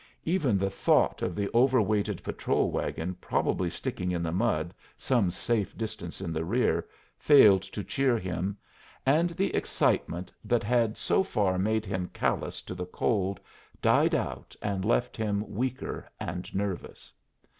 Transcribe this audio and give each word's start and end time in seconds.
Even 0.25 0.57
the 0.57 0.71
thought 0.71 1.21
of 1.21 1.35
the 1.35 1.47
over 1.53 1.79
weighted 1.79 2.23
patrol 2.23 2.71
wagon 2.71 3.13
probably 3.21 3.69
sticking 3.69 4.09
in 4.11 4.23
the 4.23 4.31
mud 4.31 4.73
some 4.97 5.29
safe 5.29 5.77
distance 5.77 6.21
in 6.21 6.33
the 6.33 6.43
rear, 6.43 6.87
failed 7.19 7.61
to 7.61 7.83
cheer 7.83 8.17
him, 8.17 8.57
and 9.05 9.29
the 9.29 9.53
excitement 9.53 10.31
that 10.43 10.63
had 10.63 10.97
so 10.97 11.21
far 11.21 11.59
made 11.59 11.85
him 11.85 12.09
callous 12.13 12.63
to 12.63 12.73
the 12.73 12.87
cold 12.87 13.39
died 13.79 14.15
out 14.15 14.55
and 14.59 14.83
left 14.83 15.15
him 15.15 15.45
weaker 15.47 16.09
and 16.19 16.55
nervous. 16.55 17.13